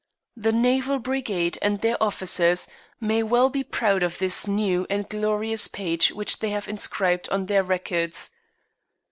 The 0.35 0.51
Naval 0.51 0.97
Brigade 0.97 1.59
and 1.61 1.79
their 1.81 2.01
officers 2.01 2.67
may 2.99 3.21
well 3.21 3.51
be 3.51 3.63
proud 3.63 4.01
of 4.01 4.17
this 4.17 4.47
new 4.47 4.87
and 4.89 5.07
glorious 5.07 5.67
page 5.67 6.09
which 6.11 6.39
they 6.39 6.49
have 6.49 6.67
inscribed 6.67 7.29
on 7.29 7.45
their 7.45 7.61
records." 7.61 8.31